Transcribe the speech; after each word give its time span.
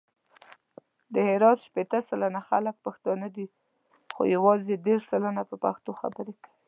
د 1.13 1.15
هرات 1.27 1.57
شپېته 1.65 1.99
سلنه 2.09 2.41
خلګ 2.47 2.75
پښتانه 2.85 3.27
دي، 3.35 3.45
خو 4.15 4.21
یوازې 4.35 4.73
دېرش 4.87 5.03
سلنه 5.11 5.41
په 5.49 5.55
پښتو 5.63 5.91
خبري 6.01 6.33
کوي. 6.41 6.55